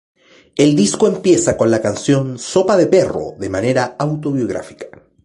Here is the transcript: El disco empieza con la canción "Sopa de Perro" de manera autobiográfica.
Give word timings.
El 0.55 0.75
disco 0.75 1.05
empieza 1.05 1.55
con 1.55 1.69
la 1.69 1.79
canción 1.79 2.39
"Sopa 2.39 2.75
de 2.75 2.87
Perro" 2.87 3.35
de 3.37 3.49
manera 3.49 3.95
autobiográfica. 3.99 4.87